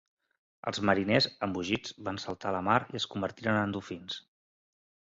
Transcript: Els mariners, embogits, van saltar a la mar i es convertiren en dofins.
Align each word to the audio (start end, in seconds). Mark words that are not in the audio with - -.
Els 0.71 0.79
mariners, 0.89 1.27
embogits, 1.49 1.95
van 2.09 2.19
saltar 2.25 2.51
a 2.55 2.57
la 2.57 2.65
mar 2.71 2.81
i 2.95 3.01
es 3.03 3.09
convertiren 3.15 3.63
en 3.63 3.81
dofins. 3.81 4.21